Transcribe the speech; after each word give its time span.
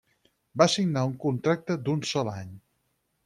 Va 0.61 0.65
signar 0.75 1.03
un 1.09 1.13
contracte 1.27 1.77
d'un 1.89 2.01
sol 2.13 2.31
any. 2.35 2.51